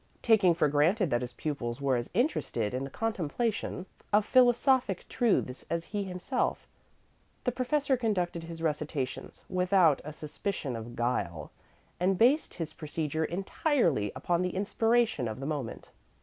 [0.23, 5.07] Taking it for granted that his pupils were as interested in the contemplation of philosophic
[5.07, 6.67] truths as he himself,
[7.43, 11.51] the professor conducted his recitations without a suspicion of guile,
[11.99, 15.91] and based his procedure entirely upon the inspiration of the moment.